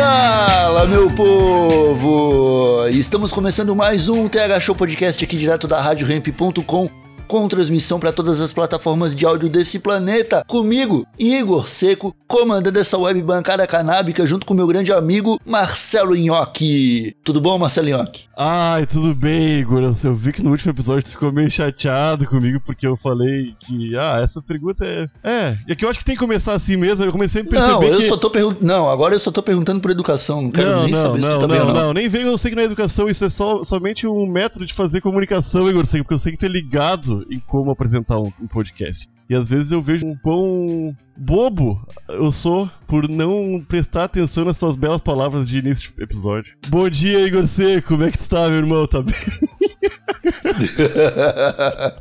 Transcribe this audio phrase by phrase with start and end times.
[0.00, 2.88] Fala, meu povo!
[2.88, 6.88] Estamos começando mais um TH Show Podcast aqui direto da RadioRamp.com
[7.30, 10.44] com transmissão para todas as plataformas de áudio desse planeta.
[10.48, 17.14] Comigo, Igor Seco, comandando essa web bancada canábica junto com meu grande amigo Marcelo Nhoque.
[17.22, 18.24] Tudo bom, Marcelo Nhoque?
[18.36, 19.80] Ai, tudo bem, Igor.
[19.80, 23.96] Eu vi que no último episódio tu ficou meio chateado comigo porque eu falei que,
[23.96, 25.06] ah, essa pergunta é.
[25.22, 27.04] É, é que eu acho que tem que começar assim mesmo.
[27.04, 28.08] Eu comecei a perceber não, eu que.
[28.08, 28.66] só tô perguntando.
[28.66, 30.42] Não, agora eu só tô perguntando por educação.
[30.42, 31.80] Não quero Não, nem não, saber se não, tu tá bem não, ou não.
[31.86, 34.74] não, nem vem, eu sei que na educação isso é só, somente um método de
[34.74, 38.30] fazer comunicação, Igor, sei, porque eu sei que tu é ligado em como apresentar um,
[38.48, 39.08] podcast.
[39.28, 44.56] E às vezes eu vejo um quão bobo eu sou por não prestar atenção nas
[44.56, 46.56] suas belas palavras de início de episódio.
[46.68, 48.86] Bom dia, Igor Seco, como é que tu tá, meu irmão?
[48.86, 49.14] Tá bem?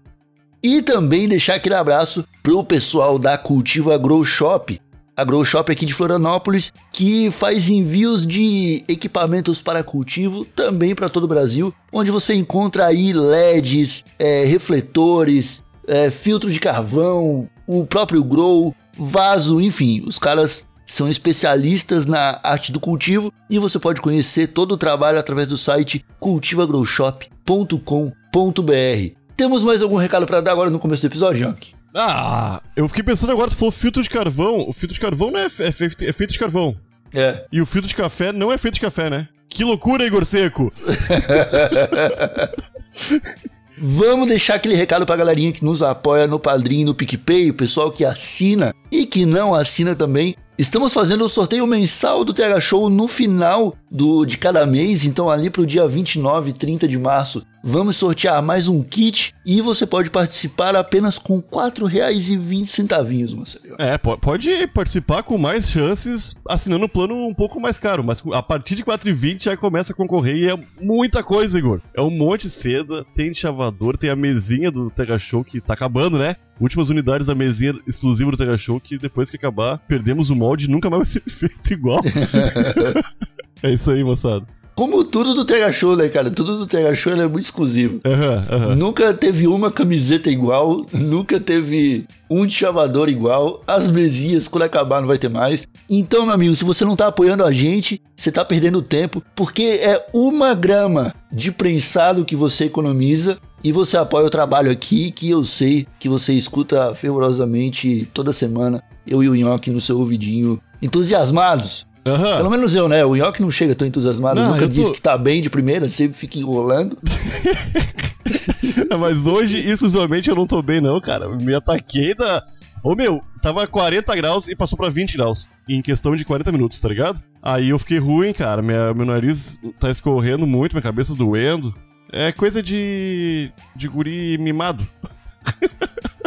[0.63, 4.81] E também deixar aquele abraço pro pessoal da Cultiva Grow Shop,
[5.17, 11.09] a Grow Shop aqui de Florianópolis, que faz envios de equipamentos para cultivo também para
[11.09, 17.85] todo o Brasil, onde você encontra aí LEDs, é, refletores, é, filtro de carvão, o
[17.85, 24.01] próprio grow, vaso, enfim, os caras são especialistas na arte do cultivo e você pode
[24.01, 29.15] conhecer todo o trabalho através do site cultivagrowshop.com.br.
[29.37, 31.73] Temos mais algum recado para dar agora no começo do episódio, Jank?
[31.95, 34.67] Ah, eu fiquei pensando agora, tu falou filtro de carvão.
[34.69, 36.77] O filtro de carvão não é, é fe- é feito de carvão.
[37.15, 37.45] É.
[37.53, 39.29] E o filtro de café não é feito de café, né?
[39.49, 40.73] Que loucura, Igor Seco!
[43.81, 47.91] Vamos deixar aquele recado pra galerinha que nos apoia no Padrim, no PicPay, o pessoal
[47.93, 50.35] que assina e que não assina também.
[50.59, 55.31] Estamos fazendo o sorteio mensal do TH Show no final do, de cada mês, então
[55.31, 59.85] ali pro dia 29 e 30 de março vamos sortear mais um kit e você
[59.87, 63.75] pode participar apenas com R$ 4,20, Marcelo.
[63.79, 68.23] É, po- pode participar com mais chances assinando um plano um pouco mais caro, mas
[68.33, 71.81] a partir de 4,20 já começa a concorrer e é muita coisa, Igor.
[71.95, 75.75] É um monte de seda, tem chavador, tem a mesinha do Tega Show que tá
[75.75, 76.37] acabando, né?
[76.61, 80.67] Últimas unidades da mesinha exclusiva do Tega Show que depois que acabar, perdemos o molde
[80.67, 82.03] e nunca mais vai ser feito igual.
[83.63, 84.47] é isso aí, moçada.
[84.79, 86.31] Como tudo do TH Show, né, cara?
[86.31, 88.01] Tudo do TH Show é muito exclusivo.
[88.07, 88.75] Aham, aham.
[88.77, 93.61] Nunca teve uma camiseta igual, nunca teve um de chavador igual.
[93.67, 95.67] As mesinhas, quando acabar, não vai ter mais.
[95.91, 99.65] Então, meu amigo, se você não tá apoiando a gente, você tá perdendo tempo, porque
[99.65, 105.29] é uma grama de prensado que você economiza e você apoia o trabalho aqui, que
[105.29, 108.81] eu sei que você escuta fervorosamente toda semana.
[109.05, 111.88] Eu e o Nhoque no seu ouvidinho, entusiasmados.
[112.09, 112.37] Aham.
[112.37, 113.05] Pelo menos eu, né?
[113.05, 115.89] O Nhoque não chega tão entusiasmado, Não, nunca tô- disse que tá bem de primeira,
[115.89, 116.97] sempre fica enrolando.
[118.99, 121.29] Mas hoje, exclusivamente, eu não tô bem, não, cara.
[121.29, 122.43] Me ataquei da.
[122.83, 125.51] Ô meu, tava 40 graus e passou pra 20 graus.
[125.69, 127.21] Em questão de 40 minutos, tá ligado?
[127.43, 128.63] Aí eu fiquei ruim, cara.
[128.63, 131.75] Minha, meu nariz tá escorrendo muito, minha cabeça doendo.
[132.13, 133.51] É coisa de.
[133.77, 134.87] de guri mimado.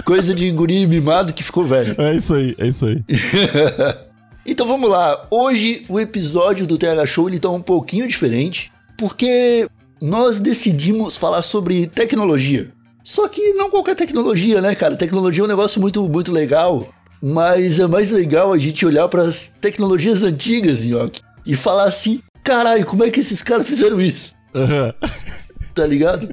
[0.05, 1.95] Coisa de guri mimado que ficou velho.
[1.99, 3.03] É isso aí, é isso aí.
[4.45, 5.27] Então vamos lá.
[5.29, 9.67] Hoje o episódio do TH Show ele tá um pouquinho diferente, porque
[10.01, 12.71] nós decidimos falar sobre tecnologia.
[13.03, 14.95] Só que não qualquer tecnologia, né, cara?
[14.95, 16.91] Tecnologia é um negócio muito, muito legal,
[17.21, 22.21] mas é mais legal a gente olhar para as tecnologias antigas, Nhoque, e falar assim:
[22.43, 24.33] caralho, como é que esses caras fizeram isso?
[24.55, 24.93] Aham.
[25.73, 26.29] Tá ligado?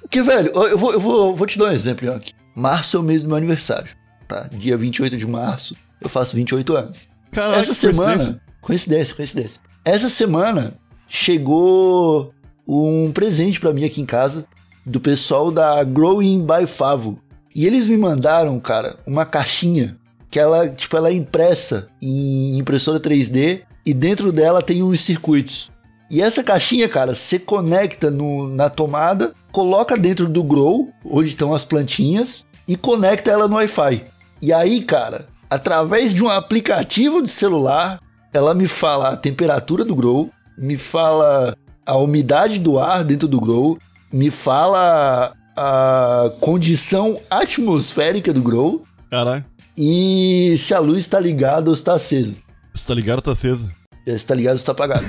[0.00, 2.32] Porque, velho, eu vou, eu vou, vou te dar um exemplo, Nhoque.
[2.56, 3.88] Março é o mês do meu aniversário,
[4.26, 4.48] tá?
[4.52, 7.08] Dia 28 de março, eu faço 28 anos.
[7.34, 8.40] Caralho, Essa semana.
[8.60, 9.60] Coincidência, coincidência.
[9.84, 10.74] Essa semana
[11.08, 12.32] chegou
[12.66, 14.46] um presente pra mim aqui em casa
[14.86, 17.20] do pessoal da Growing by Favo.
[17.54, 19.96] E eles me mandaram, cara, uma caixinha
[20.30, 25.70] que ela, tipo, ela é impressa em impressora 3D e dentro dela tem uns circuitos.
[26.10, 31.52] E essa caixinha, cara, você conecta no, na tomada, coloca dentro do Grow, onde estão
[31.52, 34.04] as plantinhas, e conecta ela no Wi-Fi.
[34.40, 38.00] E aí, cara, através de um aplicativo de celular,
[38.32, 41.56] ela me fala a temperatura do Grow, me fala
[41.86, 43.78] a umidade do ar dentro do Grow,
[44.12, 49.44] me fala a condição atmosférica do Grow Caralho.
[49.78, 52.34] e se a luz está ligada ou está acesa.
[52.74, 53.70] Você tá ligado ou tá acesa?
[54.04, 55.04] Se está ligado ou está apagado.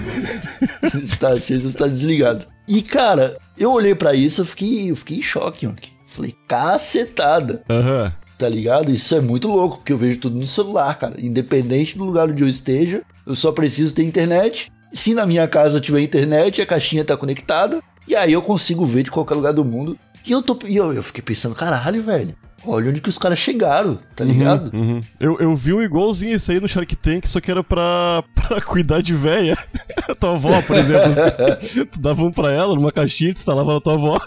[1.03, 2.45] está acesa ou está desligado.
[2.67, 5.79] E, cara, eu olhei pra isso eu fiquei, eu fiquei em choque, mano.
[6.05, 7.63] Falei, cacetada.
[7.69, 8.13] Aham.
[8.37, 8.91] Tá ligado?
[8.91, 11.15] Isso é muito louco, porque eu vejo tudo no celular, cara.
[11.19, 14.71] Independente do lugar onde eu esteja, eu só preciso ter internet.
[14.91, 17.81] Se na minha casa tiver internet, a caixinha tá conectada.
[18.07, 19.97] E aí eu consigo ver de qualquer lugar do mundo.
[20.25, 22.35] E eu, tô, e eu, eu fiquei pensando, caralho, velho.
[22.67, 24.75] Olha onde que os caras chegaram, tá ligado?
[24.75, 24.99] Uhum.
[25.19, 28.59] Eu, eu vi um igualzinho esse aí no Shark Tank, só que era pra, pra
[28.61, 29.55] cuidar de véia.
[30.19, 31.85] Tua avó, por exemplo.
[31.91, 34.19] tu dava um pra ela numa caixinha, tu instalava na tua avó.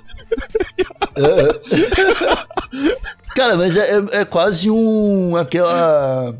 [3.34, 5.36] Cara, mas é, é- é quase um.
[5.36, 6.34] aquela.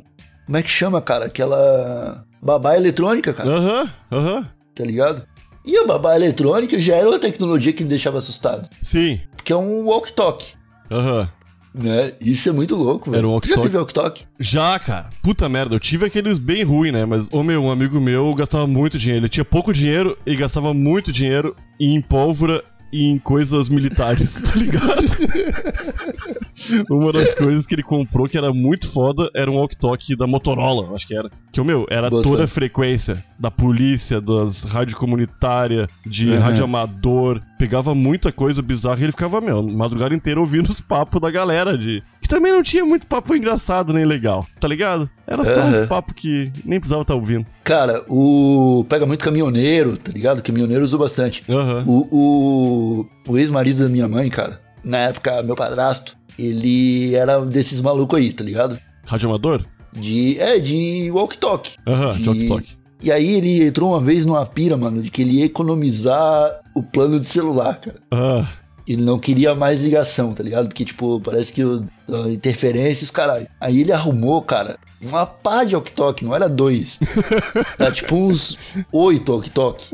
[0.46, 1.26] Como é que chama, cara?
[1.26, 2.25] Aquela.
[2.43, 4.46] babá eletrônica, cara, Aham, aham.
[4.75, 5.25] tá ligado?
[5.64, 8.69] E a babá eletrônica já era uma tecnologia que me deixava assustado.
[8.81, 9.20] Sim.
[9.44, 10.52] Que é um walk-talk.
[10.91, 11.29] Aham.
[11.75, 12.12] Né?
[12.20, 13.19] Isso é muito louco, velho.
[13.20, 14.25] Era um Tu já teve walk-talk?
[14.41, 15.11] Já, cara.
[15.23, 17.05] Puta merda, eu tive aqueles bem ruins, né?
[17.05, 19.20] Mas, ô meu, um amigo meu gastava muito dinheiro.
[19.20, 25.05] Ele tinha pouco dinheiro e gastava muito dinheiro em pólvora em coisas militares, tá ligado?
[26.90, 30.94] Uma das coisas que ele comprou que era muito foda era um walkie-talkie da Motorola,
[30.94, 31.31] acho que era.
[31.52, 32.23] Que o meu, era Bota.
[32.29, 36.38] toda a frequência da polícia, das rádio comunitária, de Uhum.
[36.40, 37.40] rádio amador.
[37.58, 41.76] Pegava muita coisa bizarra e ele ficava, meu, madrugada inteira ouvindo os papos da galera
[41.76, 42.02] de.
[42.29, 45.09] Que também não tinha muito papo engraçado nem legal, tá ligado?
[45.27, 45.87] Era só uns Uhum.
[45.87, 47.47] papos que nem precisava estar ouvindo.
[47.65, 48.85] Cara, o.
[48.89, 50.43] Pega muito caminhoneiro, tá ligado?
[50.43, 51.43] Caminhoneiro usa bastante.
[51.51, 51.85] Aham.
[51.87, 57.81] O, o, o ex-marido da minha mãe, cara, na época, meu padrasto, ele era desses
[57.81, 58.79] malucos aí, tá ligado?
[59.09, 59.65] Rádio amador?
[59.95, 60.39] De.
[60.39, 61.77] É, de walk-talk.
[61.87, 62.79] Aham, De- de walkie-talkie.
[63.03, 66.83] E aí ele entrou uma vez numa pira, mano, de que ele ia economizar o
[66.83, 67.97] plano de celular, cara.
[68.11, 68.47] Ah,
[68.88, 70.69] Ele não queria mais ligação, tá ligado?
[70.69, 73.46] Porque, tipo, parece que o, a interferência e os caralho.
[73.61, 76.99] Aí ele arrumou, cara, uma pá de walk-talk, não era dois.
[77.79, 79.90] Era tipo uns oito walk-talk.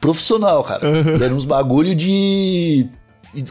[0.00, 0.86] Profissional, cara.
[1.20, 2.86] Era uns bagulho de.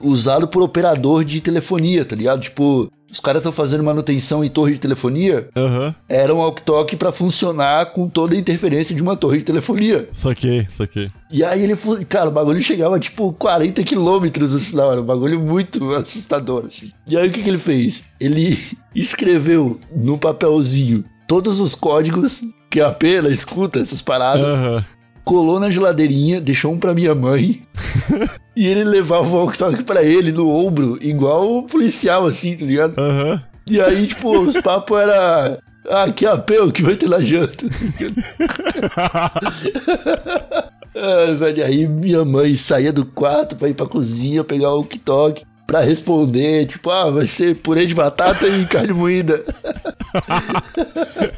[0.01, 2.41] usado por operador de telefonia, tá ligado?
[2.41, 5.47] Tipo, os caras estão fazendo manutenção em torre de telefonia.
[5.55, 5.93] aham.
[6.09, 10.09] Era um walk-talk pra funcionar com toda a interferência de uma torre de telefonia.
[10.11, 11.11] Saquei, saquei.
[11.31, 11.75] E aí ele,
[12.09, 16.91] cara, o bagulho chegava tipo 40 quilômetros assim na hora, um bagulho muito assustador, assim.
[17.07, 18.03] E aí o que, que ele fez?
[18.19, 18.57] Ele
[18.95, 24.83] escreveu no papelzinho todos os códigos que a pena escuta essas paradas, Aham.
[25.23, 27.61] Colou na geladeirinha, deixou um pra minha mãe.
[28.55, 32.97] e ele levava o walkie-talkie pra ele no ombro, igual o policial, assim, tá ligado?
[32.97, 33.41] Aham.
[33.69, 35.57] E aí, tipo, os papos era.
[35.89, 37.65] Ah, que apelo que vai ter na janta.
[40.95, 45.45] ah, velho, aí minha mãe saía do quarto pra ir pra cozinha, pegar o walkie-talkie
[45.65, 49.43] pra responder, tipo, ah, vai ser purê de batata e carne moída.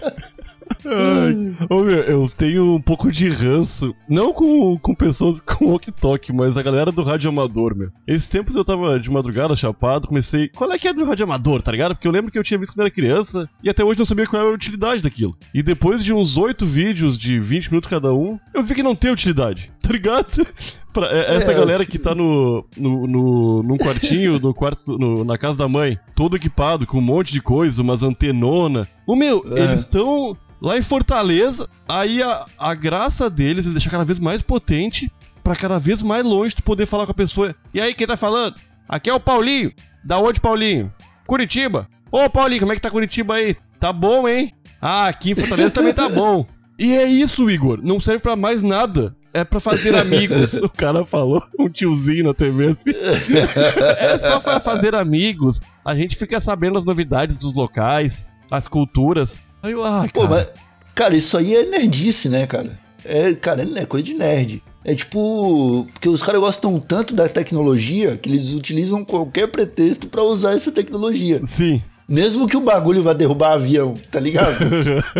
[1.69, 6.57] Ô, meu, eu tenho um pouco de ranço, não com, com pessoas com walkie-talkie, mas
[6.57, 7.89] a galera do rádio amador, meu.
[8.07, 10.48] Esses tempos eu tava de madrugada chapado, comecei.
[10.50, 11.95] Qual é que é do rádio amador, tá ligado?
[11.95, 14.25] Porque eu lembro que eu tinha visto quando era criança e até hoje não sabia
[14.27, 15.36] qual era a utilidade daquilo.
[15.53, 18.95] E depois de uns oito vídeos de 20 minutos cada um, eu vi que não
[18.95, 20.45] tem utilidade, tá ligado?
[20.93, 25.25] Pra, é- essa É, galera que tá no, no, no, num quartinho, no quarto, no-
[25.25, 28.88] na casa da mãe, todo equipado com um monte de coisa, umas antenona.
[29.05, 29.63] O meu, É.
[29.63, 34.41] eles estão lá em Fortaleza, aí a, a graça deles é deixar cada vez mais
[34.41, 35.12] potente
[35.43, 37.55] pra cada vez mais longe tu poder falar com a pessoa.
[37.74, 38.55] E aí, quem tá falando?
[38.89, 39.71] Aqui é o Paulinho.
[40.03, 40.91] Da onde, Paulinho?
[41.27, 41.88] Curitiba.
[42.12, 43.55] Ô, Paulinho, como é que tá Curitiba aí?
[43.79, 44.51] Tá bom, hein?
[44.81, 46.45] Ah, aqui em Fortaleza também tá bom.
[46.79, 47.79] E é isso, Igor.
[47.83, 49.15] Não serve pra mais nada.
[49.33, 50.53] É pra fazer amigos.
[50.53, 52.91] o cara falou, um tiozinho na TV assim.
[54.00, 55.62] é só pra fazer amigos.
[55.83, 59.39] A gente fica sabendo as novidades dos locais, as culturas.
[59.65, 60.36] Aí eu, ah, Pô, cara.
[60.36, 60.48] mas,
[60.93, 62.77] cara, isso aí é nerdice, né, cara?
[63.03, 64.63] É, cara, é coisa de nerd.
[64.84, 70.22] É tipo, porque os caras gostam tanto da tecnologia que eles utilizam qualquer pretexto pra
[70.22, 71.41] usar essa tecnologia.
[71.43, 71.81] Sim.
[72.07, 74.55] Mesmo que o bagulho vá derrubar avião, tá ligado?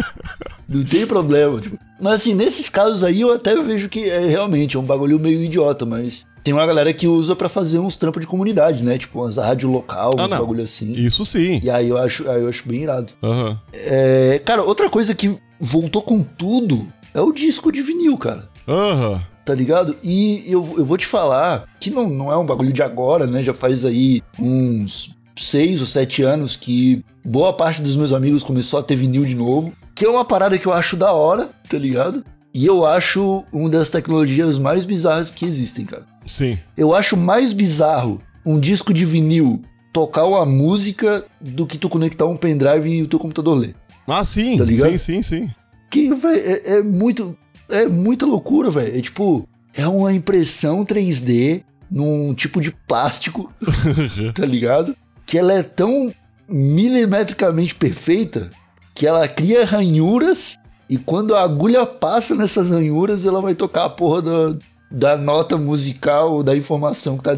[0.70, 1.80] Não tem problema, tipo.
[2.00, 5.42] Mas assim, nesses casos aí eu até vejo que é realmente é um bagulho meio
[5.44, 8.98] idiota, mas tem uma galera que usa pra fazer uns trampos de comunidade, né?
[9.00, 10.38] Tipo, umas rádio local, Ah, uns não.
[10.38, 10.92] bagulho assim.
[10.94, 11.60] Isso sim.
[11.64, 13.12] E aí eu acho, aí eu acho bem irado.
[13.24, 13.60] Aham.
[13.74, 16.86] É, cara, outra coisa que voltou com tudo
[17.16, 18.48] é o disco de vinil, cara.
[18.68, 19.22] Aham.
[19.44, 19.96] tá ligado?
[20.04, 23.44] E eu, eu vou te falar que não, não é um bagulho de agora, né?
[23.44, 28.80] Já faz aí uns seis ou sete anos que boa parte dos meus amigos começou
[28.80, 31.78] a ter vinil de novo, que é uma parada que eu acho da hora, tá
[31.78, 32.24] ligado?
[32.54, 36.06] E eu acho uma das tecnologias mais bizarras que existem, cara.
[36.26, 36.58] Sim.
[36.76, 39.62] Eu acho mais bizarro um disco de vinil
[39.94, 43.76] tocar uma música do que tu conectar um pendrive e o teu computador ler.
[44.08, 44.58] Ah, sim.
[44.58, 44.90] Tá ligado?
[44.92, 45.50] sim, sim, sim.
[45.90, 47.38] Que, velho, é, é muito.
[47.70, 48.98] É muita loucura, velho.
[48.98, 49.48] É tipo.
[49.74, 53.54] É uma impressão 3D num tipo de plástico,
[54.34, 54.96] tá ligado?
[55.26, 56.14] Que ela é tão
[56.48, 58.50] milimetricamente perfeita
[58.94, 60.58] que ela cria ranhuras
[60.90, 64.58] e quando a agulha passa nessas ranhuras, ela vai tocar a porra da,
[64.92, 67.38] da nota musical, da informação que tá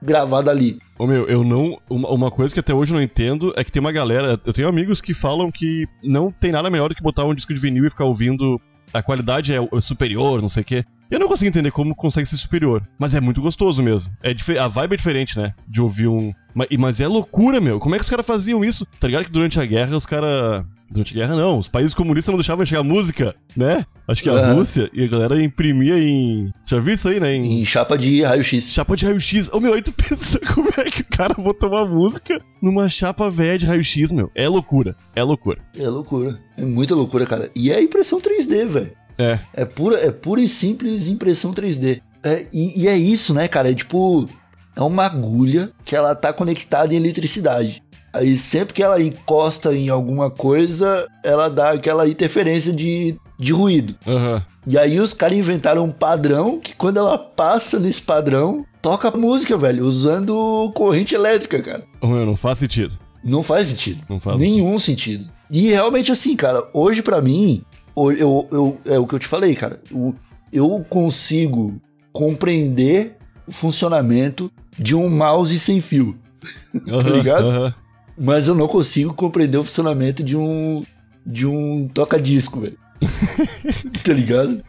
[0.00, 0.78] gravada ali.
[0.98, 1.78] Ô meu, eu não.
[1.88, 4.40] Uma, uma coisa que até hoje eu não entendo é que tem uma galera.
[4.44, 7.52] Eu tenho amigos que falam que não tem nada melhor do que botar um disco
[7.52, 8.60] de vinil e ficar ouvindo.
[8.92, 10.84] A qualidade é é superior, não sei o quê.
[11.14, 12.82] Eu não consigo entender como consegue ser superior.
[12.98, 14.12] Mas é muito gostoso mesmo.
[14.22, 15.52] É a vibe é diferente, né?
[15.68, 16.32] De ouvir um.
[16.54, 17.78] Ma- Mas é loucura, meu.
[17.78, 18.84] Como é que os caras faziam isso?
[18.98, 20.64] Tá ligado que durante a guerra os caras.
[20.90, 23.84] Durante a guerra não, os países comunistas não deixavam chegar música, né?
[24.06, 24.54] Acho que a Aham.
[24.54, 26.52] Rússia e a galera imprimia em.
[26.68, 27.34] Já viu isso aí, né?
[27.34, 28.72] Em Em chapa de raio-x.
[28.72, 29.48] Chapa de raio-x.
[29.52, 33.30] Ô meu, aí tu pensa como é que o cara botou uma música numa chapa
[33.30, 34.30] velha de raio-x, meu.
[34.36, 34.94] É loucura.
[35.16, 35.58] É loucura.
[35.76, 36.38] É loucura.
[36.56, 37.50] É muita loucura, cara.
[37.56, 38.92] E é impressão 3D, velho.
[39.18, 39.38] É.
[39.52, 42.00] É pura, é pura e simples impressão 3D.
[42.22, 43.70] É, e, e é isso, né, cara?
[43.70, 44.28] É tipo.
[44.76, 47.82] É uma agulha que ela tá conectada em eletricidade.
[48.12, 53.94] Aí sempre que ela encosta em alguma coisa, ela dá aquela interferência de, de ruído.
[54.06, 54.44] Aham.
[54.66, 59.58] E aí os caras inventaram um padrão que quando ela passa nesse padrão, toca música,
[59.58, 61.84] velho, usando corrente elétrica, cara.
[62.02, 62.96] Meu, não faz sentido.
[63.22, 64.02] Não faz sentido.
[64.08, 64.38] Não faz.
[64.38, 65.28] Nenhum sentido.
[65.50, 67.62] E realmente assim, cara, hoje pra mim,
[67.96, 69.80] eu, eu, é o que eu te falei, cara.
[69.92, 70.14] o-
[70.52, 71.80] eu consigo
[72.12, 76.16] compreender o funcionamento de um mouse sem fio.
[76.88, 77.48] Aham, ligado?
[77.48, 77.74] aham.
[78.16, 80.80] Mas eu não consigo compreender o funcionamento de um.
[81.26, 82.78] de um toca-disco, velho.
[84.04, 84.62] tá ligado?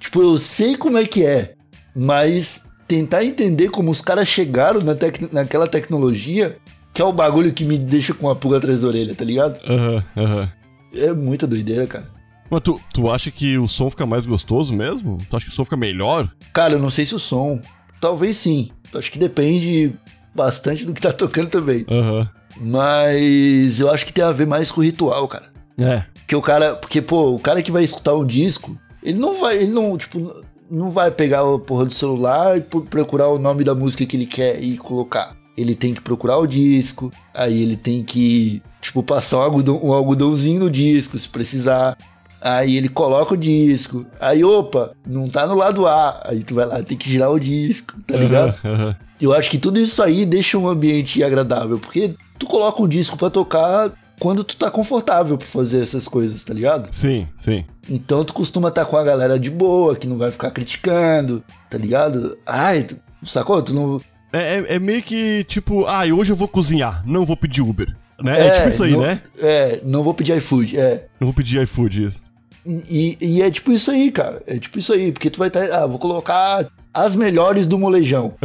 [0.00, 1.54] Tipo, eu sei como é que é,
[1.94, 6.56] mas tentar entender como os caras chegaram na tec- naquela tecnologia,
[6.94, 9.60] que é o bagulho que me deixa com a pulga atrás da orelha, tá ligado?
[9.68, 10.52] Aham, aham.
[10.94, 12.08] É muita doideira, cara.
[12.50, 15.18] Mas tu, tu acha que o som fica mais gostoso mesmo?
[15.28, 16.30] Tu acha que o som fica melhor?
[16.52, 17.60] Cara, eu não sei se o som.
[18.00, 18.70] Talvez sim.
[18.94, 19.94] Acho que depende
[20.34, 21.84] bastante do que tá tocando também.
[21.90, 22.28] Aham.
[22.60, 25.46] Mas eu acho que tem a ver mais com o ritual, cara.
[25.80, 26.04] É.
[26.26, 26.74] Que o cara.
[26.76, 29.56] Porque, pô, o cara que vai escutar um disco, ele não vai.
[29.56, 30.32] Ele não, tipo,
[30.70, 34.16] não vai pegar a porra do celular e pro- procurar o nome da música que
[34.16, 35.36] ele quer e colocar.
[35.56, 39.92] Ele tem que procurar o disco, aí ele tem que, tipo, passar um, algodão, um
[39.92, 41.96] algodãozinho no disco, se precisar.
[42.40, 44.06] Aí ele coloca o disco.
[44.20, 46.22] Aí, opa, não tá no lado A.
[46.26, 48.96] Aí tu vai lá, tem que girar o disco, tá ligado?
[49.20, 53.16] Eu acho que tudo isso aí deixa um ambiente agradável, porque tu coloca um disco
[53.16, 53.90] pra tocar
[54.20, 56.88] quando tu tá confortável pra fazer essas coisas, tá ligado?
[56.90, 57.64] Sim, sim.
[57.88, 61.78] Então tu costuma estar com a galera de boa, que não vai ficar criticando, tá
[61.78, 62.36] ligado?
[62.46, 63.62] Ai, tu, sacou?
[63.62, 64.00] Tu não.
[64.32, 67.94] É, é, é meio que tipo, ah, hoje eu vou cozinhar, não vou pedir Uber.
[68.22, 68.46] Né?
[68.46, 69.20] É, tipo isso aí, não- né?
[69.38, 71.06] É, não vou pedir iFood, é.
[71.20, 72.22] Não vou pedir iFood, isso.
[72.64, 74.42] E, e- e é tipo isso aí, cara.
[74.46, 75.64] É tipo isso aí, porque tu vai estar.
[75.72, 78.34] ah, vou colocar as melhores do molejão.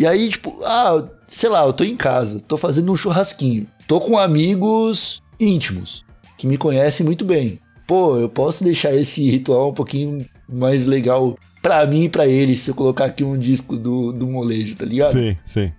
[0.00, 3.66] E aí, tipo, ah, sei lá, eu tô em casa, tô fazendo um churrasquinho.
[3.88, 6.04] Tô com amigos íntimos,
[6.36, 7.58] que me conhecem muito bem.
[7.84, 12.60] Pô, eu posso deixar esse ritual um pouquinho mais legal pra mim e pra eles
[12.60, 15.10] se eu colocar aqui um disco do, do molejo, tá ligado?
[15.10, 15.72] sim, sim.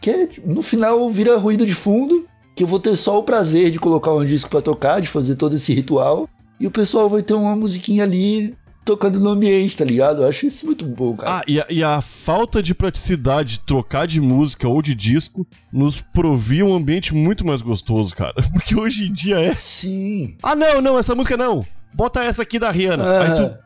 [0.00, 3.70] Que é, no final vira ruído de fundo, que eu vou ter só o prazer
[3.70, 6.28] de colocar um disco pra tocar, de fazer todo esse ritual.
[6.60, 10.22] E o pessoal vai ter uma musiquinha ali tocando no ambiente, tá ligado?
[10.22, 11.38] Eu acho isso muito bom, cara.
[11.38, 15.46] Ah, e a, e a falta de praticidade de trocar de música ou de disco
[15.72, 18.34] nos provia um ambiente muito mais gostoso, cara.
[18.52, 19.54] Porque hoje em dia é.
[19.54, 20.36] Sim.
[20.42, 21.64] Ah, não, não, essa música não.
[21.92, 23.20] Bota essa aqui da Rihanna.
[23.20, 23.56] Aí tu.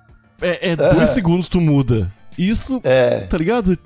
[0.41, 0.95] É, é Aham.
[0.97, 2.13] dois segundos tu muda.
[2.37, 3.21] Isso, É.
[3.21, 3.79] tá ligado?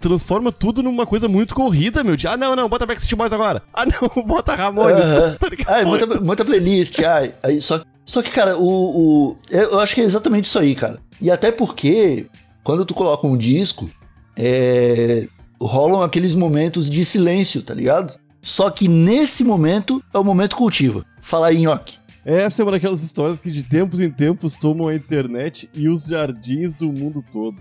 [0.00, 2.16] Transforma tudo numa coisa muito corrida, meu.
[2.16, 3.62] De, ah, não, não, bota Backstreet Boys agora.
[3.74, 5.04] Ah, não, bota Ramones.
[5.04, 5.36] Aham.
[5.40, 5.74] tá ligado?
[5.74, 7.34] Ai, muita, muita playlist, ai.
[7.42, 9.36] Aí, só, só que, cara, o, o.
[9.50, 10.98] Eu acho que é exatamente isso aí, cara.
[11.20, 12.26] E até porque,
[12.62, 13.90] quando tu coloca um disco,
[14.36, 15.26] é,
[15.60, 18.14] rolam aqueles momentos de silêncio, tá ligado?
[18.42, 21.04] Só que nesse momento é o momento cultiva.
[21.20, 21.98] Fala aí, nhoque.
[22.24, 26.06] Essa é uma daquelas histórias que de tempos em tempos tomam a internet e os
[26.06, 27.56] jardins do mundo todo.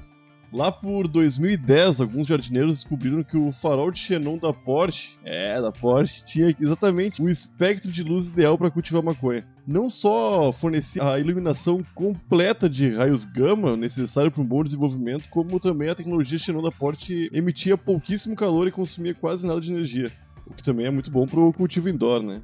[0.53, 5.72] Lá por 2010, alguns jardineiros descobriram que o farol de xenon da Porsche, é, da
[5.72, 9.48] Porsche, tinha exatamente o espectro de luz ideal para cultivar maconha.
[9.65, 15.58] não só fornecia a iluminação completa de raios gama necessária para um bom desenvolvimento, como
[15.58, 20.12] também a tecnologia Xenon Porte emitia pouquíssimo calor e consumia quase nada de energia,
[20.46, 22.41] o que também é muito bom para o cultivo indoor, né?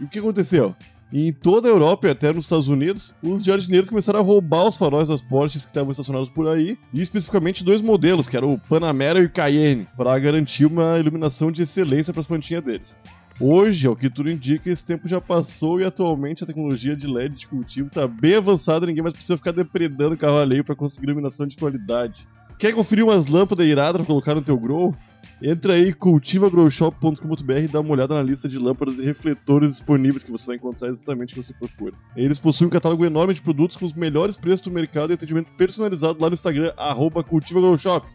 [0.00, 0.74] E o que aconteceu?
[1.12, 4.76] Em toda a Europa e até nos Estados Unidos, os jardineiros começaram a roubar os
[4.76, 8.58] faróis das Porsches que estavam estacionados por aí, e especificamente dois modelos, que eram o
[8.58, 12.98] Panamera e o Cayenne, para garantir uma iluminação de excelência para as plantinhas deles.
[13.40, 17.40] Hoje, ao que tudo indica, esse tempo já passou e atualmente a tecnologia de LEDs
[17.40, 21.06] de cultivo está bem avançada, ninguém mais precisa ficar depredando o carro alheio para conseguir
[21.06, 22.28] iluminação de qualidade.
[22.58, 24.94] Quer conferir umas lâmpadas iradas para colocar no teu grow?
[25.42, 30.30] Entra aí cultivagrowshop.com.br e dá uma olhada na lista de lâmpadas e refletores disponíveis que
[30.30, 31.94] você vai encontrar exatamente o que você procura.
[32.16, 35.50] Eles possuem um catálogo enorme de produtos com os melhores preços do mercado e atendimento
[35.56, 36.72] personalizado lá no Instagram,
[37.28, 38.10] cultivagrowshop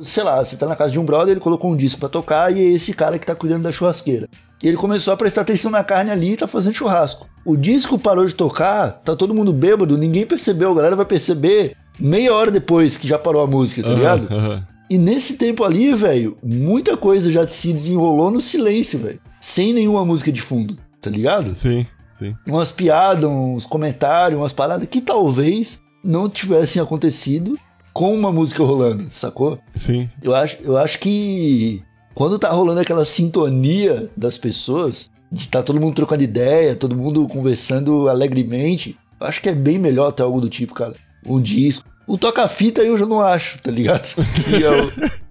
[0.00, 2.54] sei lá, você tá na casa de um brother, ele colocou um disco para tocar
[2.54, 4.28] e é esse cara que tá cuidando da churrasqueira.
[4.62, 7.28] E ele começou a prestar atenção na carne ali e tá fazendo churrasco.
[7.44, 11.76] O disco parou de tocar, tá todo mundo bêbado, ninguém percebeu, a galera vai perceber
[11.98, 14.32] meia hora depois que já parou a música, tá uhum, ligado?
[14.32, 14.62] Uhum.
[14.92, 19.18] E nesse tempo ali, velho, muita coisa já se desenrolou no silêncio, velho.
[19.40, 21.54] Sem nenhuma música de fundo, tá ligado?
[21.54, 22.36] Sim, sim.
[22.46, 27.58] Umas piadas, uns comentários, umas paradas que talvez não tivessem acontecido
[27.90, 29.58] com uma música rolando, sacou?
[29.74, 30.08] Sim.
[30.22, 31.82] Eu acho, eu acho que
[32.12, 37.26] quando tá rolando aquela sintonia das pessoas, de tá todo mundo trocando ideia, todo mundo
[37.28, 40.92] conversando alegremente, eu acho que é bem melhor ter algo do tipo, cara.
[41.26, 41.88] Um disco.
[42.06, 44.06] O toca-fita eu já não acho, tá ligado?
[44.52, 45.22] É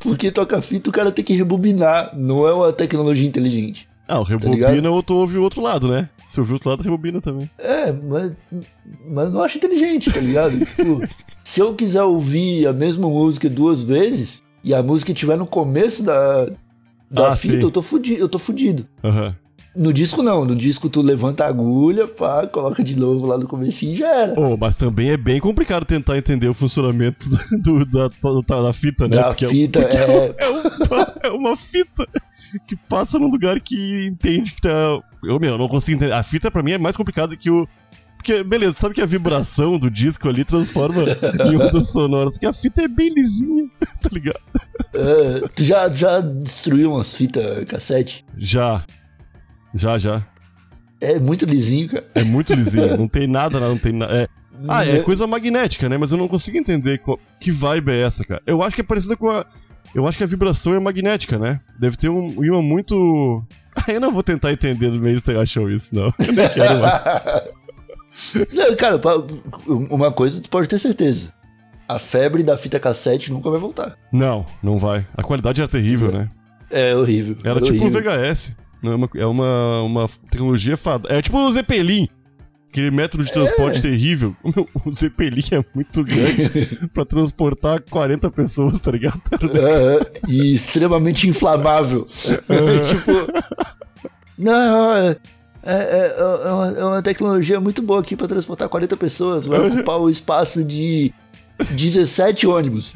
[0.00, 3.86] porque toca-fita o cara tem que rebobinar, não é uma tecnologia inteligente.
[4.08, 6.08] Ah, o tá rebobina tá ou tu ouve o outro lado, né?
[6.26, 7.48] Se ouve o outro lado, rebobina também.
[7.58, 8.32] É, mas,
[9.06, 10.58] mas não acho inteligente, tá ligado?
[10.64, 11.02] tipo,
[11.44, 16.02] se eu quiser ouvir a mesma música duas vezes e a música estiver no começo
[16.02, 16.46] da,
[17.10, 18.20] da ah, fita, eu tô fudido.
[18.20, 18.88] Eu tô fudido.
[19.04, 19.34] Uhum.
[19.74, 23.46] No disco não, no disco tu levanta a agulha, pá, coloca de novo lá no
[23.46, 24.40] começo e já era.
[24.40, 27.26] Oh, mas também é bem complicado tentar entender o funcionamento
[27.62, 29.16] do, da, da, da fita, né?
[29.16, 30.34] Da porque fita, é, é...
[30.40, 32.06] É, uma, é uma fita
[32.66, 35.00] que passa num lugar que entende que tá...
[35.22, 36.12] Eu, meu, não consigo entender.
[36.12, 37.68] A fita pra mim é mais complicada que o,
[38.20, 41.04] porque, beleza, sabe que a vibração do disco ali transforma
[41.50, 44.40] em ondas sonoras, que a fita é bem lisinha, tá ligado?
[44.94, 48.24] Uh, tu já, já destruiu umas fitas cassete?
[48.36, 48.84] Já.
[49.74, 50.22] Já, já.
[51.00, 52.06] É muito lisinho, cara.
[52.14, 54.14] É muito lisinho, não tem nada, não tem nada.
[54.14, 54.28] É...
[54.68, 55.96] Ah, é coisa magnética, né?
[55.96, 57.18] Mas eu não consigo entender qual...
[57.40, 58.42] que vibe é essa, cara.
[58.46, 59.46] Eu acho que é parecida com a.
[59.94, 61.60] Eu acho que a vibração é magnética, né?
[61.78, 63.42] Deve ter um imã muito.
[63.88, 66.12] Eu não vou tentar entender no meio achou isso, não.
[66.18, 67.02] Eu não quero mais.
[68.78, 69.00] Cara,
[69.66, 71.32] uma coisa tu pode ter certeza.
[71.88, 73.96] A febre da fita cassete nunca vai voltar.
[74.12, 75.06] Não, não vai.
[75.16, 76.30] A qualidade era terrível, né?
[76.70, 77.36] É horrível.
[77.42, 78.00] Era é tipo horrível.
[78.00, 78.56] um VHS.
[78.82, 81.08] É uma, é uma, uma tecnologia fada.
[81.12, 82.08] É tipo o Zeppelin.
[82.70, 83.82] Aquele método de transporte é.
[83.82, 84.34] terrível.
[84.86, 89.20] O Zeppelin é muito grande pra transportar 40 pessoas, tá ligado?
[89.42, 92.04] É, e extremamente inflamável.
[92.04, 93.12] tipo.
[94.38, 95.16] Não, é,
[95.62, 99.46] é, é, é, uma, é, uma, tecnologia muito boa aqui para transportar 40 pessoas.
[99.46, 101.12] Vai ocupar o espaço de
[101.70, 102.94] 17 ônibus.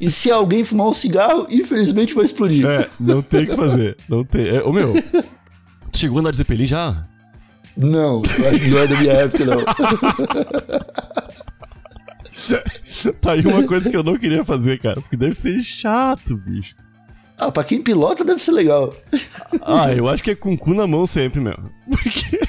[0.00, 2.66] E se alguém fumar um cigarro, infelizmente vai explodir.
[2.66, 3.96] É, não tem o que fazer.
[4.08, 4.48] Não tem.
[4.48, 4.94] É, ô meu,
[5.94, 7.06] chegou a andar de Zeppelin já?
[7.76, 9.58] Não, acho que não é da minha época, não.
[13.20, 15.00] tá aí uma coisa que eu não queria fazer, cara.
[15.00, 16.74] Porque deve ser chato, bicho.
[17.38, 18.94] Ah, pra quem pilota deve ser legal.
[19.62, 21.56] Ah, eu acho que é com o cu na mão sempre, meu.
[21.90, 22.40] Porque.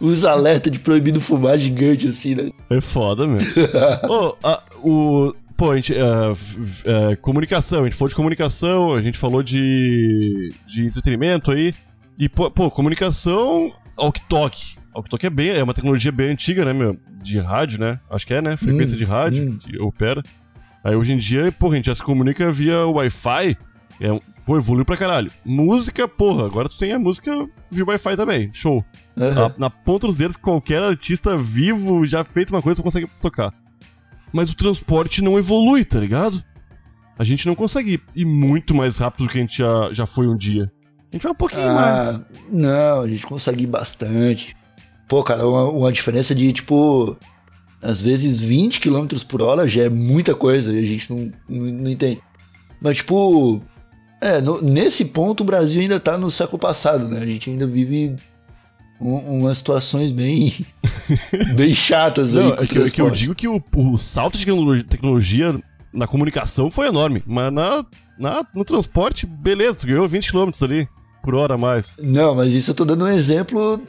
[0.00, 2.50] Os alertas de proibido fumar gigante assim, né?
[2.70, 3.38] É foda, meu.
[4.08, 5.34] oh, a, o.
[5.56, 5.92] Pô, a gente.
[5.92, 10.48] Uh, uh, comunicação, a gente falou de comunicação, a gente falou de.
[10.66, 11.74] de entretenimento aí.
[12.18, 13.70] E, pô, pô comunicação.
[13.96, 14.76] Ok-Tok.
[14.94, 15.50] Ok-Tok é bem.
[15.50, 16.96] É uma tecnologia bem antiga, né, meu?
[17.22, 18.00] De rádio, né?
[18.08, 18.56] Acho que é, né?
[18.56, 19.58] Frequência hum, de rádio hum.
[19.58, 20.22] que opera.
[20.82, 23.56] Aí hoje em dia, porra, a gente já se comunica via Wi-Fi.
[24.00, 25.30] É, pô, evoluiu pra caralho.
[25.44, 28.50] Música, porra, agora tu tem a música via Wi-Fi também.
[28.52, 28.84] Show.
[29.16, 29.32] Uhum.
[29.32, 33.54] Na, na, ponta dos dedos, qualquer artista vivo já feito uma coisa, tu consegue tocar.
[34.32, 36.42] Mas o transporte não evolui, tá ligado?
[37.16, 40.26] A gente não consegue ir muito mais rápido do que a gente já, já foi
[40.26, 40.68] um dia.
[41.12, 42.20] A gente vai um pouquinho ah, mais.
[42.50, 44.56] Não, a gente consegue ir bastante.
[45.06, 47.16] Pô, cara, uma, uma diferença de tipo
[47.80, 51.72] às vezes 20 km por hora já é muita coisa e a gente não, não,
[51.72, 52.20] não entende.
[52.80, 53.62] Mas, tipo,
[54.20, 57.20] é, no, nesse ponto o Brasil ainda tá no século passado, né?
[57.20, 58.14] A gente ainda vive
[59.00, 60.54] um, umas situações bem,
[61.56, 62.64] bem chatas não, aí.
[62.64, 65.58] É que, é que, eu digo que o, o salto de tecnologia
[65.92, 67.84] na comunicação foi enorme, mas na,
[68.18, 70.88] na, no transporte, beleza, tu ganhou 20 km ali.
[71.22, 71.96] por hora a mais.
[71.98, 73.82] Não, mas isso eu tô dando um exemplo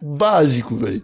[0.00, 1.02] básico, velho.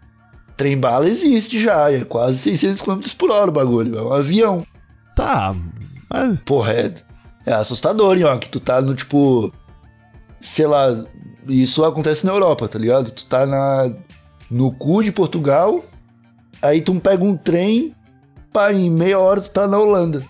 [0.57, 4.65] Trem bala existe já, é quase 600 km por hora o bagulho, é um avião.
[5.15, 5.55] Tá,
[6.09, 6.39] mas...
[6.41, 6.95] Porra, é,
[7.49, 9.53] é assustador, hein, ó, que tu tá no tipo.
[10.41, 11.05] Sei lá,
[11.49, 13.11] isso acontece na Europa, tá ligado?
[13.11, 13.91] Tu tá na,
[14.51, 15.85] no cu de Portugal,
[16.63, 17.95] aí tu pega um trem,
[18.53, 20.23] pá, em meia hora tu tá na Holanda.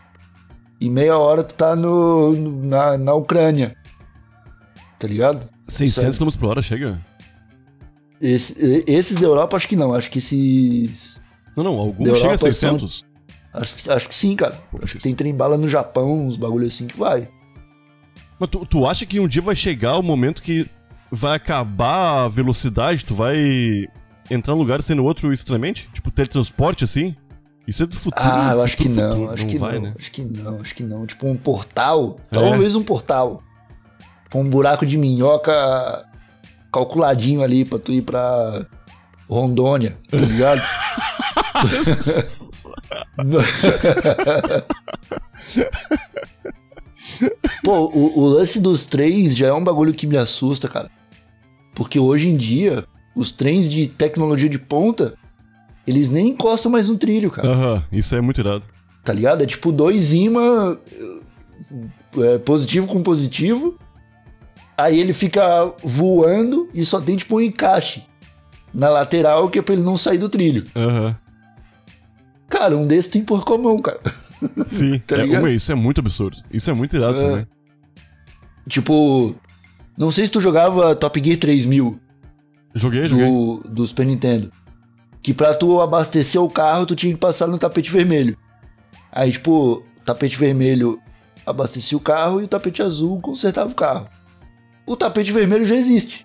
[0.80, 3.76] Em meia hora tu tá no, no- na, na Ucrânia.
[4.98, 5.48] Tá ligado?
[5.66, 6.98] 600 km por hora chega?
[8.20, 11.20] Esse- esses da Europa acho que não, acho que esses.
[11.56, 13.04] Não, não, alguns chega a Europa 600.
[13.60, 14.58] Acho, que- acho que sim, cara.
[14.82, 17.28] Acho que tem trem bala no Japão, uns bagulho assim que vai.
[18.38, 20.66] Mas tu, tu acha que um dia vai chegar o momento que
[21.10, 23.36] vai acabar a velocidade, tu vai
[24.30, 25.88] entrar num lugar sendo outro estranhamente?
[25.92, 27.16] Tipo teletransporte assim?
[27.66, 28.24] Isso é do futuro.
[28.26, 29.94] Ah, eu é acho que não, futuro, acho que vai, não, né?
[29.98, 31.06] acho que não, acho que não.
[31.06, 32.34] Tipo um portal, É.
[32.34, 33.42] talvez um portal.
[34.30, 36.04] Com um buraco de minhoca
[36.72, 38.66] calculadinho ali pra tu ir pra
[39.28, 40.60] Rondônia, tá ligado?
[47.64, 50.90] Pô, o, o lance dos trens já é um bagulho que me assusta, cara.
[51.74, 55.14] Porque hoje em dia, os trens de tecnologia de ponta,
[55.86, 58.66] eles nem encostam mais no trilho, cara Aham, isso é muito irado.
[59.04, 59.42] tá ligado?
[59.42, 60.76] É tipo dois imã
[62.18, 63.78] é, positivo com positivo.
[64.76, 68.04] Aí ele fica voando e só tem tipo um encaixe
[68.72, 70.64] na lateral que é pra ele não sair do trilho.
[70.76, 71.16] Aham.
[72.48, 74.00] Cara, um desses tu empurra com a mão, cara.
[74.66, 76.38] Sim, Tá é, isso é muito absurdo.
[76.52, 77.20] Isso é muito irado É.
[77.20, 77.46] também.
[78.68, 79.34] Tipo,
[79.96, 81.98] não sei se tu jogava Top Gear 3000
[82.74, 83.26] Joguei, joguei.
[83.26, 84.52] do, do Super Nintendo.
[85.22, 88.36] Que pra tu abastecer o carro, tu tinha que passar no tapete vermelho.
[89.10, 91.00] Aí, tipo, o tapete vermelho
[91.44, 94.06] abastecia o carro e o tapete azul consertava o carro.
[94.86, 96.24] O tapete vermelho já existe.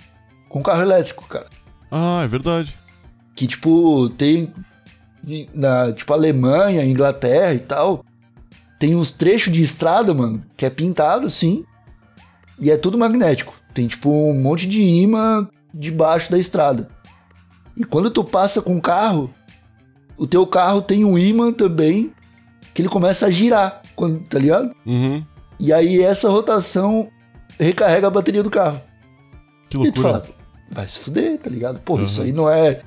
[0.49, 1.47] Com carro elétrico, cara.
[1.89, 2.77] Ah, é verdade.
[3.35, 4.53] Que, tipo, tem.
[5.53, 8.03] Na, tipo, Alemanha, Inglaterra e tal.
[8.79, 11.63] Tem uns trechos de estrada, mano, que é pintado, sim.
[12.59, 13.53] E é tudo magnético.
[13.73, 16.89] Tem, tipo, um monte de imã debaixo da estrada.
[17.75, 19.33] E quando tu passa com o carro,
[20.17, 22.13] o teu carro tem um imã também
[22.73, 24.75] que ele começa a girar, quando, tá ligado?
[24.85, 25.23] Uhum.
[25.59, 27.07] E aí essa rotação
[27.59, 28.81] recarrega a bateria do carro.
[29.69, 30.09] Que E tu loucura.
[30.21, 30.25] fala,
[30.71, 31.79] vai se fuder, tá ligado?
[31.79, 32.05] Porra, Uhum.
[32.05, 32.81] isso aí não é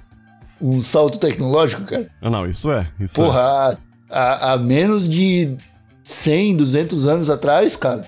[0.61, 2.09] um salto tecnológico, cara.
[2.23, 2.87] Ah, não, isso é.
[3.01, 3.25] Isso é.
[3.25, 3.77] Porra, há,
[4.11, 5.57] há- há menos de
[6.03, 8.05] 100, 200 anos atrás, cara,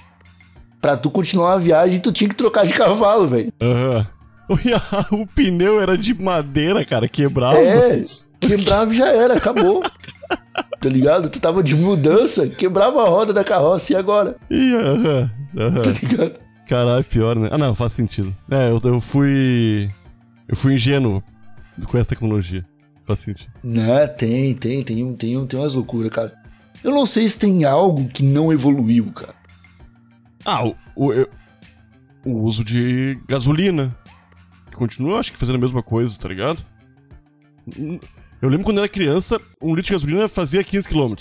[0.80, 3.52] pra tu continuar a viagem, tu tinha que trocar de cavalo, velho.
[3.60, 4.06] Aham.
[5.12, 7.58] o pneu era de madeira, cara, quebrava.
[7.58, 8.02] É,
[8.40, 9.82] quebrava e já era, acabou.
[10.80, 11.28] Tá ligado?
[11.28, 15.82] Tu tava de mudança, quebrava a roda da carroça e agora, Ih, aham, aham.
[15.82, 16.32] tá ligado?
[16.68, 17.48] Caralho, pior, né?
[17.50, 18.32] Ah, não, faz sentido.
[18.48, 19.90] É, eu, eu fui.
[20.48, 21.20] Eu fui ingênuo
[21.86, 22.64] com essa tecnologia.
[23.04, 23.50] Faz sentido.
[23.64, 26.34] Né, tem, tem, tem, um, tem, um, tem umas loucuras, cara.
[26.84, 29.34] Eu não sei se tem algo que não evoluiu, cara.
[30.44, 31.26] Ah, o, o,
[32.24, 33.96] o uso de gasolina.
[34.74, 36.64] Continua, acho que fazendo a mesma coisa, tá ligado?
[37.78, 37.98] Hum,
[38.40, 41.14] Eu lembro quando eu era criança, um litro de gasolina fazia 15 km.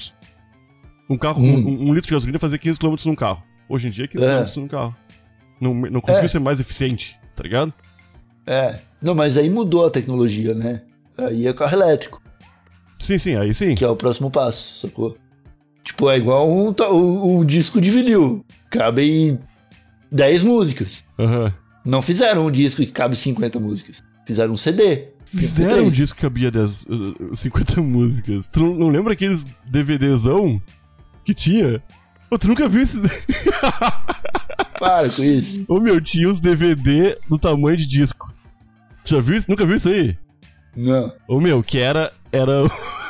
[1.10, 1.56] Um carro, Hum.
[1.66, 3.42] um, um litro de gasolina fazia 15 km num carro.
[3.68, 4.44] Hoje em dia é 15 É.
[4.44, 4.96] km num carro.
[5.60, 6.28] Não, não conseguiu É.
[6.28, 7.74] ser mais eficiente, tá ligado?
[8.46, 8.80] É.
[9.02, 10.82] Não, mas aí mudou a tecnologia, né?
[11.18, 12.22] Aí é carro elétrico,
[13.00, 13.76] Sim, sim, aí sim.
[13.76, 15.16] que é o próximo passo, sacou?
[15.84, 18.44] Tipo, é igual um, um, um disco de vinil.
[18.70, 19.40] Cabe em
[20.12, 21.04] 10 músicas.
[21.18, 21.54] Aham.
[21.86, 24.04] Não fizeram um disco que cabe 50 músicas.
[24.26, 25.10] Fizeram um CD.
[25.26, 25.96] Fizeram um 53.
[25.96, 28.48] disco que cabia 10, uh, 50 músicas.
[28.50, 30.62] Tu não, não lembra aqueles DVDzão
[31.24, 31.82] que tinha?
[32.38, 33.02] Tu nunca viu esses.
[34.78, 35.64] Para com isso.
[35.68, 38.34] Ô meu, tinha os DVD do tamanho de disco.
[39.10, 39.50] Já viu isso?
[39.50, 40.16] Nunca viu isso aí?
[40.76, 41.12] Não.
[41.28, 42.12] Ô meu, que era.
[42.32, 42.54] Era.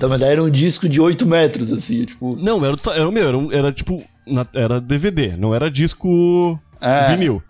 [0.00, 2.34] Tá, mas daí era um disco de 8 metros, assim, tipo.
[2.36, 4.02] Não, era, era, meu, era, era tipo.
[4.26, 7.42] na- era DVD, não era disco Ah, vinil.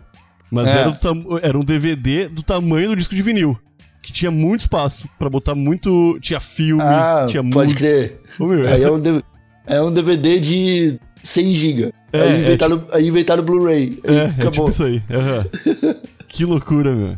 [0.50, 0.78] Mas É.
[0.80, 3.56] era, do era um DVD do tamanho do disco de vinil.
[4.02, 6.18] Que tinha muito espaço pra botar muito.
[6.20, 7.80] Tinha filme, Ah, tinha pode música.
[7.88, 8.20] crer.
[8.40, 9.22] Ô meu, Aí é um,
[9.64, 11.94] é um DVD de 100 GB.
[12.12, 14.00] É, aí é inventaram, aí inventaram o Blu-ray.
[14.02, 14.50] É, é acabou.
[14.50, 15.00] tipo isso aí.
[15.08, 15.46] aham.
[16.26, 17.16] que loucura, meu.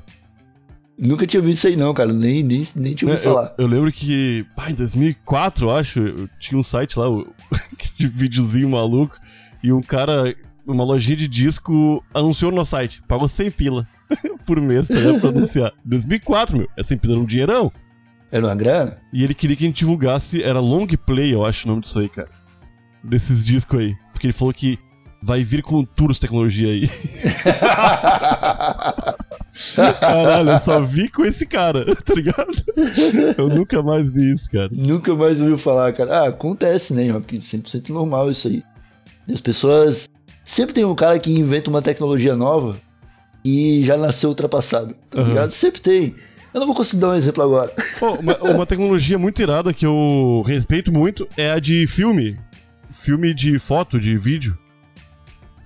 [0.97, 2.13] Nunca tinha visto isso aí, não, cara.
[2.13, 3.55] Nem, nem, nem tinha É, ouvido eu, falar.
[3.59, 7.07] eu lembro que, pá, em 2004, eu acho, eu tinha um site lá,
[7.97, 9.19] de videozinho maluco,
[9.63, 10.35] e um cara,
[10.67, 13.03] uma lojinha de disco, anunciou no nosso site.
[13.09, 13.89] Pagou 100 pila
[14.47, 15.21] por mês, tá ligado?
[15.21, 15.73] Pra anunciar.
[15.85, 16.69] 2004, meu.
[16.77, 17.73] É 100 pila era um dinheirão.
[18.31, 18.99] Era uma grana?
[19.13, 21.99] E ele queria que a gente divulgasse, era long play, eu acho o nome disso
[22.01, 22.29] aí, cara.
[23.03, 23.95] Desses discos aí.
[24.13, 24.79] Porque ele falou que
[25.25, 26.89] vai vir com turos tecnologia aí.
[30.01, 32.51] Caralho, eu só vi com esse cara, tá ligado?
[33.39, 34.69] Eu nunca mais vi isso, cara.
[34.73, 36.21] Nunca mais ouviu falar, cara.
[36.25, 37.39] Ah, acontece, né, Rock?
[37.39, 38.63] 100% normal isso aí.
[39.33, 40.09] As pessoas.
[40.45, 42.77] Sempre tem um cara que inventa uma tecnologia nova
[43.43, 45.29] e já nasceu ultrapassado, tá Uhum.
[45.29, 45.53] ligado?
[45.53, 46.15] Sempre tem.
[46.53, 47.73] Eu não vou conseguir dar um exemplo agora.
[47.99, 52.39] Pô, uma, uma tecnologia muito irada que eu respeito muito é a de filme.
[52.93, 54.57] Filme de foto, de vídeo.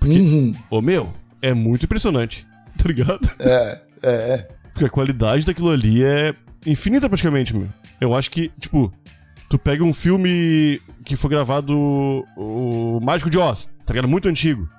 [0.05, 0.53] Uhum.
[0.69, 3.29] Ô meu, é muito impressionante, tá ligado?
[3.39, 4.47] É, é, é.
[4.73, 6.33] Porque a qualidade daquilo ali é
[6.65, 7.67] infinita praticamente, meu.
[7.99, 8.91] Eu acho que, tipo,
[9.49, 11.73] tu pega um filme que foi gravado
[12.37, 14.07] o Mágico de Oz, tá ligado?
[14.07, 14.69] Muito antigo.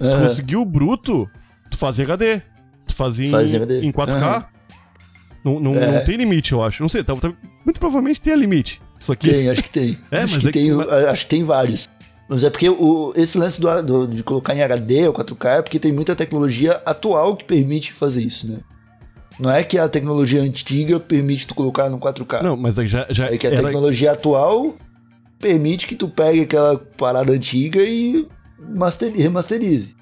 [0.00, 1.30] Se tu conseguiu o bruto,
[1.70, 2.42] tu fazia HD.
[2.86, 3.80] Tu fazia em, Faz em HD.
[3.84, 4.12] em 4K.
[4.14, 4.44] Aham.
[5.44, 5.92] Não, não, É.
[5.92, 6.82] não tem limite, eu acho.
[6.82, 7.32] Não sei, tá, tá-
[7.64, 8.80] muito provavelmente tem limite.
[8.98, 9.30] Isso aqui.
[9.30, 9.96] Tem, acho que tem.
[10.10, 11.88] É, acho mas que é tem, mas- acho que tem vários.
[12.28, 15.62] Mas é porque o, esse lance do, do- de colocar em HD ou 4K é
[15.62, 18.58] porque tem muita tecnologia atual que permite fazer isso, né?
[19.38, 22.42] Não é que a tecnologia antiga permite tu colocar no 4K.
[22.42, 24.74] Não, mas aí já, já É que a tecnologia atual
[25.38, 28.26] permite que tu pegue aquela parada antiga e
[28.58, 29.94] master- remasterize.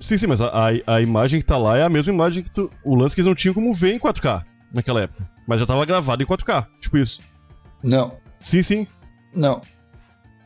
[0.00, 2.50] Sim, sim, mas a, a, a imagem que tá lá é a mesma imagem que
[2.50, 2.70] tu.
[2.84, 4.42] O lance que eles não tinham como ver em 4K
[4.74, 5.28] naquela época.
[5.46, 6.66] Mas já tava gravado em 4K.
[6.80, 7.20] Tipo isso.
[7.82, 8.86] Não, Sim, sim.
[9.34, 9.60] não,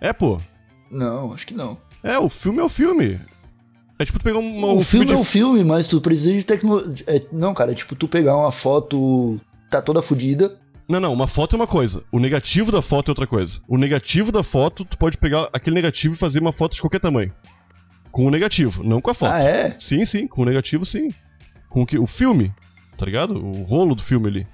[0.00, 0.38] É, pô.
[0.94, 1.76] Não, acho que não.
[2.02, 3.20] É, o filme é o filme.
[3.98, 5.12] É tipo tu pegar uma, o um filme de...
[5.12, 7.04] é o filme, mas tu precisa de tecnologia.
[7.32, 10.58] não, cara, é tipo tu pegar uma foto, tá toda fodida.
[10.88, 12.04] Não, não, uma foto é uma coisa.
[12.12, 13.60] O negativo da foto é outra coisa.
[13.66, 17.00] O negativo da foto, tu pode pegar aquele negativo e fazer uma foto de qualquer
[17.00, 17.32] tamanho.
[18.10, 19.32] Com o negativo, não com a foto.
[19.32, 19.76] Ah, é?
[19.78, 21.08] Sim, sim, com o negativo sim.
[21.68, 21.98] Com o que?
[21.98, 22.52] O filme,
[22.96, 23.34] tá ligado?
[23.34, 24.46] O rolo do filme ali.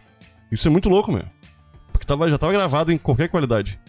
[0.53, 1.24] Isso é muito louco, meu.
[1.92, 3.81] Porque tava, já tava gravado em qualquer qualidade.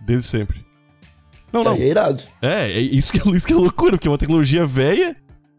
[0.00, 0.64] Desde sempre.
[1.52, 1.72] Não, não.
[1.74, 2.22] É irado.
[2.40, 5.16] É, é isso que, é- isso que é loucura, porque é uma tecnologia velha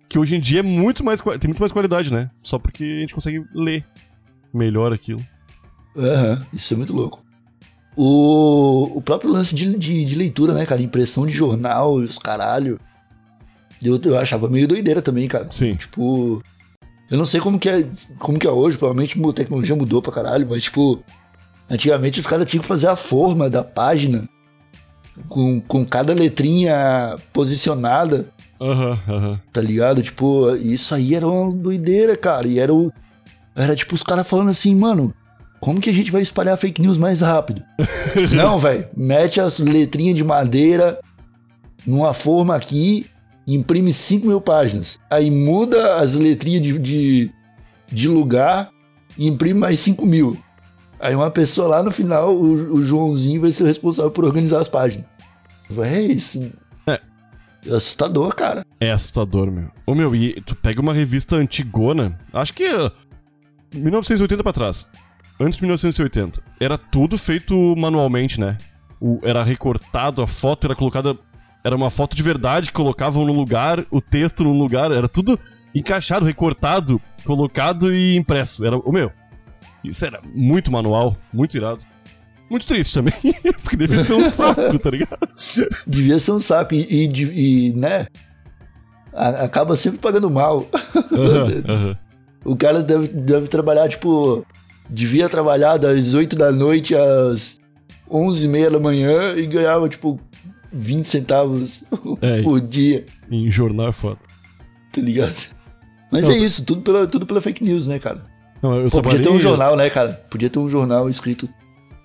[0.09, 2.29] que hoje em dia é muito mais, tem muito mais qualidade, né?
[2.41, 3.85] Só porque a gente consegue ler
[4.53, 5.25] melhor aquilo.
[5.97, 7.23] Aham, isso é muito louco.
[7.95, 10.81] O, o próprio lance de, de, de leitura, né, cara?
[10.81, 12.79] Impressão de jornal, os caralho.
[13.83, 15.47] Eu, eu achava meio doideira também, cara.
[15.51, 15.75] Sim.
[15.75, 16.41] Tipo,
[17.09, 17.85] eu não sei como que é,
[18.19, 21.03] como que é hoje, provavelmente a tecnologia mudou pra caralho, mas tipo,
[21.69, 24.27] antigamente os caras tinham que fazer a forma da página
[25.27, 28.27] com, com cada letrinha posicionada,
[28.59, 29.39] Aham, aham.
[29.51, 30.01] tá ligado?
[30.01, 32.47] Tipo, isso aí era uma doideira, cara.
[32.47, 32.91] E era o.
[33.55, 35.13] Era tipo os caras falando assim, mano,
[35.59, 37.61] como que a gente vai espalhar fake news mais rápido?
[38.33, 38.87] Não, velho.
[38.95, 40.99] Mete as letrinhas de madeira
[41.85, 43.05] numa forma aqui,
[43.45, 44.99] imprime 5 mil páginas.
[45.09, 47.31] Aí muda as letrinhas de, de,
[47.91, 48.69] de lugar
[49.17, 50.37] e imprime mais 5 mil.
[51.03, 54.61] Aí uma pessoa lá no final, o, o Joãozinho, vai ser o responsável por organizar
[54.61, 55.05] as páginas.
[55.69, 56.49] Véi, isso.
[56.87, 57.01] É.
[57.65, 58.65] É assustador, cara.
[58.79, 59.69] É assustador, meu.
[59.85, 62.89] Ô, meu, e tu pega uma revista antigona, acho que uh,
[63.75, 64.87] 1980 pra trás.
[65.39, 66.41] Antes de 1980.
[66.59, 68.57] Era tudo feito manualmente, né?
[69.01, 71.17] O- era recortado, a foto era colocada.
[71.65, 75.39] Era uma foto de verdade, colocavam no lugar, o texto no lugar, era tudo
[75.73, 78.65] encaixado, recortado, colocado e impresso.
[78.65, 79.11] Era o meu.
[79.83, 81.79] Isso era muito manual, muito irado.
[82.49, 83.13] Muito triste também,
[83.63, 85.27] porque deveria ser um saco, tá ligado?
[85.87, 86.75] Devia ser um saco.
[86.75, 88.07] E, e e, né?
[89.13, 90.67] a- Acaba sempre pagando mal.
[91.11, 91.97] Aham, aham.
[92.45, 94.45] O cara deve, deve trabalhar, tipo.
[94.89, 97.57] Devia trabalhar das 8 da noite às
[98.11, 100.19] 11 e meia da manhã e ganhava, tipo,
[100.69, 101.85] 20 centavos
[102.21, 102.41] É.
[102.41, 104.19] por dia, Em jornal é foda.
[104.91, 105.47] tá ligado?
[106.11, 108.25] Mas Não, é isso, tudo pela, tudo pela fake news, né, cara?
[108.63, 110.13] Não, Pô, podia ter um jornal, né, cara?
[110.29, 111.49] Podia ter um jornal escrito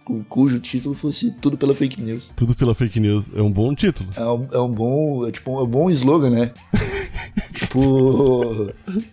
[0.04, 2.32] cu- cujo título fosse tudo pela fake news.
[2.34, 3.26] Tudo pela fake news.
[3.32, 4.10] É um bom título.
[4.16, 5.26] É um, é um bom.
[5.26, 6.50] É tipo, é um bom slogan, né?
[7.54, 8.72] tipo.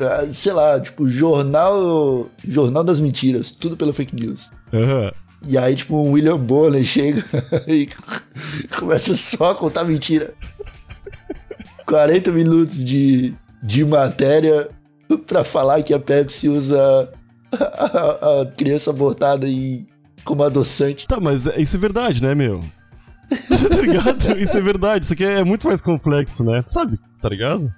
[0.00, 2.28] ah, Sei lá, tipo, jornal.
[2.46, 4.50] Jornal das mentiras, tudo pela fake news.
[4.72, 5.12] Aham.
[5.48, 7.24] E aí, tipo, o William Bonner chega
[7.66, 7.88] e
[8.78, 10.34] começa só a contar mentira.
[11.86, 14.68] 40 minutos de, de matéria
[15.26, 17.10] pra falar que a Pepsi usa
[17.52, 19.86] a, a criança abortada em,
[20.24, 21.06] como adoçante.
[21.06, 22.60] Tá, mas é- isso é verdade, né, meu?
[23.30, 24.38] tá ligado?
[24.40, 25.04] Isso é verdade.
[25.04, 26.64] Isso aqui é muito mais complexo, né?
[26.66, 26.98] Sabe?
[27.22, 27.72] Tá ligado?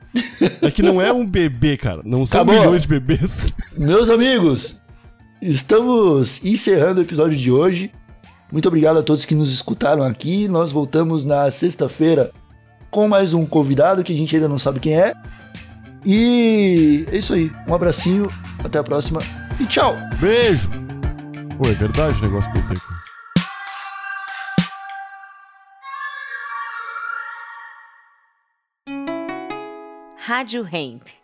[0.62, 2.00] É que não é um bebê, cara.
[2.06, 2.58] Não são Acabou.
[2.58, 3.52] milhões de bebês.
[3.76, 4.82] Meus amigos,
[5.42, 7.92] estamos encerrando o episódio de hoje.
[8.50, 10.48] Muito obrigado a todos que nos escutaram aqui.
[10.48, 12.30] Nós voltamos na sexta-feira
[12.90, 15.14] com mais um convidado que a gente ainda não sabe quem é.
[16.04, 17.50] E é isso aí.
[17.68, 18.26] Um abracinho,
[18.64, 19.20] até a próxima
[19.60, 19.96] e tchau.
[20.20, 20.70] Beijo!
[21.56, 22.80] Pô, é verdade o negócio que eu tenho.
[30.16, 31.21] Rádio Hemp.